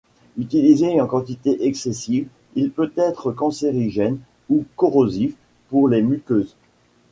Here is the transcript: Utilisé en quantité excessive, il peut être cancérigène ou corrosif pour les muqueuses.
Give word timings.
Utilisé 0.35 0.99
en 0.99 1.05
quantité 1.05 1.63
excessive, 1.67 2.27
il 2.55 2.71
peut 2.71 2.91
être 2.97 3.31
cancérigène 3.31 4.17
ou 4.49 4.65
corrosif 4.75 5.35
pour 5.69 5.89
les 5.89 6.01
muqueuses. 6.01 6.55